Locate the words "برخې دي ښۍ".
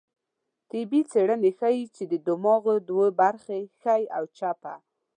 3.21-4.03